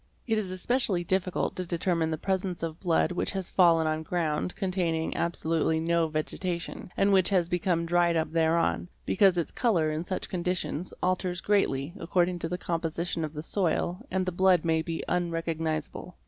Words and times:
It 0.25 0.39
is 0.39 0.49
especially 0.49 1.03
difficult 1.03 1.55
to 1.57 1.65
determine 1.67 2.09
the 2.09 2.17
presence 2.17 2.63
of 2.63 2.79
blood 2.79 3.11
which 3.11 3.31
has 3.33 3.47
fallen 3.47 3.85
on 3.85 4.01
ground 4.01 4.55
containing 4.55 5.15
absolutely 5.15 5.79
no 5.79 6.07
vegetation 6.07 6.91
and 6.97 7.13
which 7.13 7.29
has 7.29 7.47
'become 7.47 7.85
dried 7.85 8.15
up 8.15 8.31
thereon, 8.31 8.87
because 9.05 9.37
its 9.37 9.51
colour 9.51 9.91
in 9.91 10.03
such 10.03 10.27
conditions 10.27 10.91
alters 11.03 11.39
+ 11.41 11.41
greatly 11.49 11.93
according 11.99 12.39
to 12.39 12.49
the 12.49 12.57
composition 12.57 13.23
of 13.23 13.33
the 13.35 13.43
soil 13.43 14.01
and 14.09 14.25
the 14.25 14.31
blood 14.31 14.65
may 14.65 14.81
be 14.81 15.03
unrecognisable. 15.07 16.15